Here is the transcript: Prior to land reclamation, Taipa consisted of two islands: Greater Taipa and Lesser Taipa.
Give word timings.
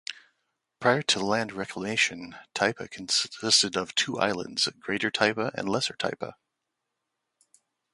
Prior 0.79 1.03
to 1.03 1.23
land 1.23 1.51
reclamation, 1.53 2.35
Taipa 2.55 2.89
consisted 2.89 3.77
of 3.77 3.93
two 3.93 4.17
islands: 4.17 4.67
Greater 4.79 5.11
Taipa 5.11 5.51
and 5.53 5.69
Lesser 5.69 5.93
Taipa. 5.93 6.33